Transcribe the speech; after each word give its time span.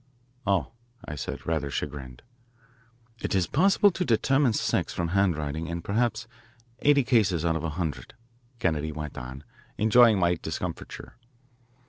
"Oh," 0.47 0.71
I 1.05 1.13
said, 1.13 1.45
rather 1.45 1.69
chagrined. 1.69 2.23
"It 3.21 3.35
is 3.35 3.45
possible 3.45 3.91
to 3.91 4.03
determine 4.03 4.53
sex 4.53 4.91
from 4.93 5.09
handwriting 5.09 5.67
in 5.67 5.83
perhaps 5.83 6.25
eighty 6.79 7.03
cases 7.03 7.45
out 7.45 7.55
of 7.55 7.63
a 7.63 7.69
hundred," 7.77 8.15
Kennedy 8.57 8.91
went 8.91 9.15
on, 9.15 9.43
enjoying 9.77 10.17
my 10.17 10.33
discomfiture. 10.41 11.17